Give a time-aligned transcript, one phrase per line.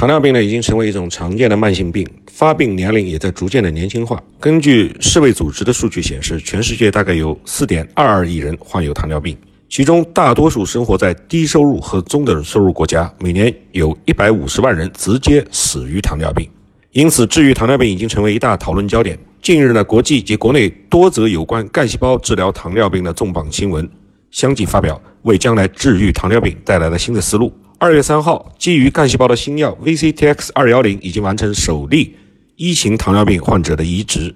[0.00, 4.18] 糖尿病呢，已经成为一种常见的慢性病，发病年龄也在逐渐的年轻化。
[4.40, 9.36] 根据世卫组织的数据显示，全世界大概有4.22亿人患有糖尿病，
[9.68, 16.48] 其中大多数生活在低收入和中等收入国家，每年有一百五十万人直接死于糖尿病。
[16.92, 19.18] 因此，治愈糖尿病已经成为一大讨论焦点。
[19.42, 23.86] 近日呢，国际及国内多则有关干细胞治疗糖尿病的重磅新闻
[24.30, 27.52] 相继发表，为将来治愈糖尿病带来了新的思路。
[27.82, 32.14] 二月三号，基于干细胞的新药 VCTX 二幺零已经完成首例
[32.56, 34.34] 一型糖尿病患者的移植。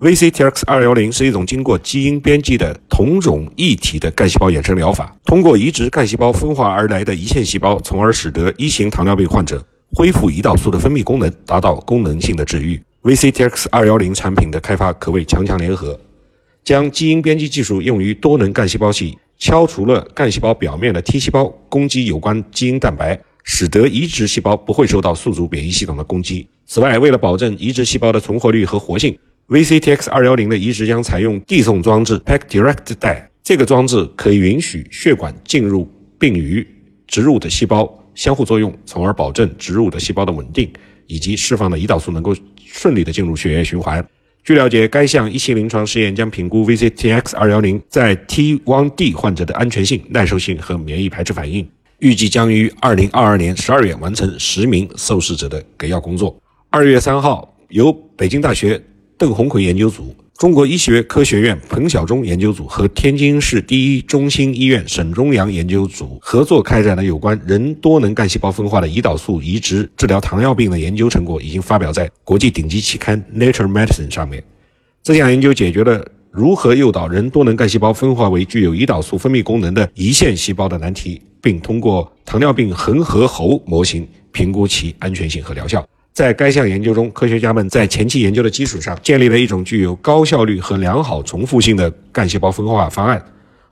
[0.00, 9.62] VCTX 二幺零是一种经过基因编辑的同种异体的干细胞衍生疗法，通过移植干细胞分化而来的胰腺细胞，从而使得一型糖尿病患者
[9.94, 12.82] 恢复胰岛素的分泌功能，达到功能性的治愈。
[13.02, 16.00] VCTX 二幺零产品的开发可谓强强联合，
[16.64, 19.18] 将基因编辑技术用于多能干细胞系。
[19.42, 26.46] 敲除了干细胞表面的 T 细胞攻击有关基因蛋白，使得移植细胞不会受到宿主免疫系统的攻击。
[26.64, 33.28] 此外，为了保证移植细胞的存活率和活性，VCTX 二幺零的移植将采用递送装置 Pack Direct 带。
[33.42, 36.64] 这个装置可以允许血管进入并与
[37.08, 40.72] 植入的细胞相互作用，从而保证植入的细胞的稳定
[41.08, 42.32] 以及释放的胰岛素能够
[42.64, 44.06] 顺利的进入血液循环。
[44.44, 51.64] 据了解，该项一期临床试验将评估 VCTX 二幺零在 T1D 患者的安全性、耐受性和免疫排斥反应，
[52.00, 56.36] 预计将于二零二二年十二月完成十名受试者的给药工作。
[56.70, 58.82] 二月三号，由北京大学
[59.16, 60.12] 邓红奎研究组。
[60.42, 74.42] 中国医学科学院彭晓忠研究组和天津市第一中心医院沈忠阳研究组合作开展的有关人多能干细胞分化的胰岛素移植治疗糖尿病的研究成果，已经发表在国际顶级期刊《Nature Medicine》上面。
[75.04, 85.86] 这项研究解决了如何诱导人多能干细胞分化为具有胰岛素分泌功能的胰腺细胞的难题，并通过糖尿病恒河猴模型评估其安全性和疗效。
[86.12, 93.24] 在该项研究中，科学家们在前期研究的基础上，建立了一种具有高效率和良好重复性的干细胞分化方案，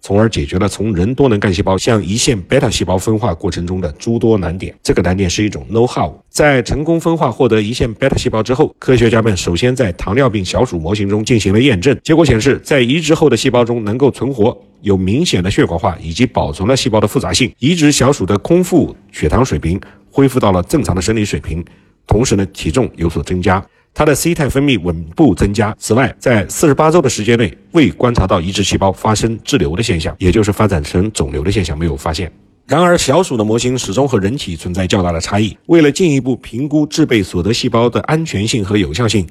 [0.00, 4.74] 从而解决了从人多能干细胞向胰腺贝塔细胞分化过程中的诸多难点。
[4.82, 6.12] 这个难点是一种 know-how。
[6.28, 11.96] 在成功分化获得胰腺贝塔细胞之后，科学家们首先在糖尿病小鼠模型中进行了验证。
[12.02, 17.54] 结果显示，在移植后的细胞中能够存活，有明显的血管化以及保存了细胞的复杂性。
[17.60, 19.80] 移植小鼠的空腹血糖水平
[20.10, 21.64] 恢复到了正常的生理水平。
[22.06, 25.74] 同时呢，体重有所增加，它的 C 肽分泌稳步增加。
[25.78, 32.30] 此外，在四十八周的时间内，未观察到移植细胞发生滞留的现象，也就是发展成肿瘤的现象没有发现。
[32.66, 35.56] 然而，小鼠的模型始终和人体存在较大的差异。
[35.66, 39.26] 为了进一步评估制备所得细胞的安全性和有效性，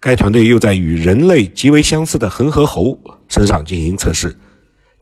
[0.00, 2.98] 该团队又在与人类极为相似的恒河猴
[3.28, 4.36] 身上进行测试。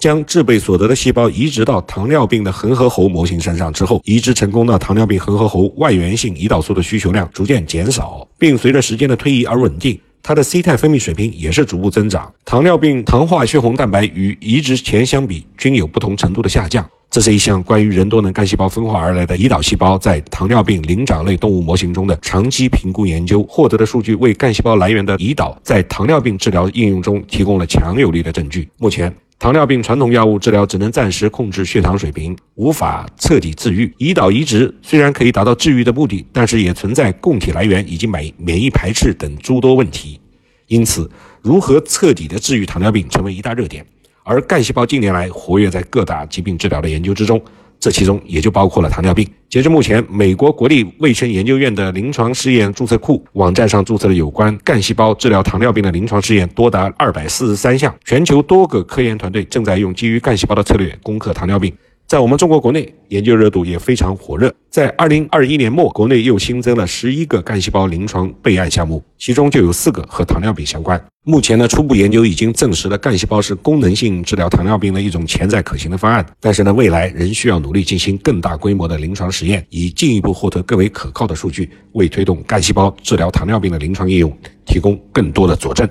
[0.02, 9.96] 将制备所得的细胞移植到糖尿病的恒河猴模型身上之后，移植成功的糖尿病恒河猴外源性胰岛素的需求量逐渐减少，并随着时间的推移而稳定。
[10.20, 12.34] 它的 C 肽分泌水平也是逐步增长。
[12.44, 16.84] 糖尿病糖化血红蛋白与移植前相比均有不同程度的下降。
[17.08, 28.68] 这是一项关于人多能干细胞分化而来的胰岛细胞在糖尿病灵长类动物模型中的长期评估研究获得的数据，为干细胞来源的胰岛在糖尿病治疗应用中提供了强有力的证据。
[28.78, 29.14] 目前。
[29.42, 33.92] 糖尿病传统药物治疗只能暂时控制血糖水平，无法彻底治愈。
[33.98, 40.20] 胰岛移植虽然可以达到治愈的目的，但是也存在供体来源以及免免疫排斥等诸多问题。
[40.68, 41.10] 因此，
[41.40, 43.84] 如何彻底的治愈糖尿病成为一大热点。
[44.22, 47.42] 而干细胞近年来活跃在各大疾病治疗的研究之中。
[47.82, 49.28] 这其中也就包括了糖尿病。
[49.48, 57.92] 截至目前，美国国立卫生研究院的临床试验注册库网站上注册的有关干细胞治疗糖尿病的临床试验多达二百四十三项。
[58.04, 61.74] 全球多个科研团队正在用基于干细胞的策略攻克糖尿病。
[62.12, 64.54] 在我们中国国内，研究热度也非常火热。
[64.68, 71.02] 在二零二一年末，国内又新增了十一个干细胞临床备案项目，其中就有四个和糖尿病相关。
[71.24, 76.22] 目前呢，初步研究已经证实了干细胞是功能性治疗糖尿病的一种潜在可行的方案。
[76.38, 84.30] 但是呢，未来仍需要努力进行更大规模的临床实验，以进一步获得更为可靠的数据，为推动干细胞治疗糖尿病的临床应用
[84.66, 85.88] 提供更多的佐证。